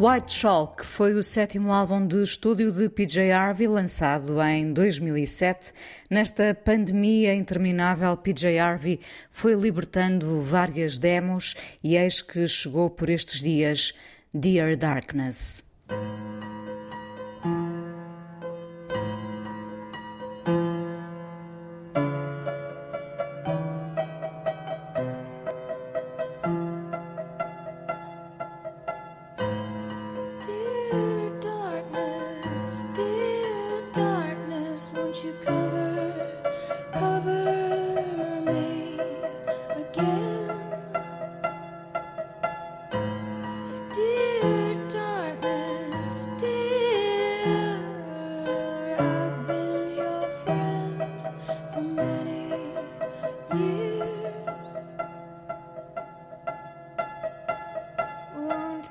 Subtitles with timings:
[0.00, 5.72] White Chalk foi o sétimo álbum de estúdio de PJ Harvey, lançado em 2007.
[6.08, 13.40] Nesta pandemia interminável, PJ Harvey foi libertando várias demos e eis que chegou por estes
[13.40, 13.92] dias
[14.32, 15.67] Dear Darkness.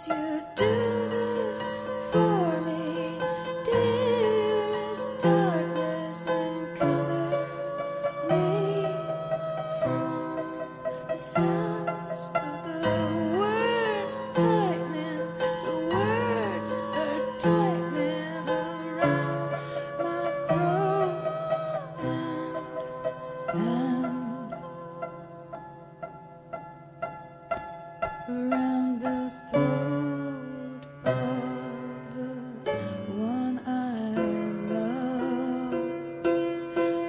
[0.08, 0.87] you do.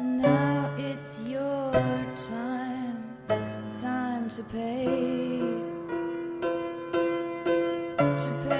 [0.00, 1.72] So now it's your
[2.16, 3.04] time,
[3.78, 4.86] time to pay,
[7.98, 8.59] to pay.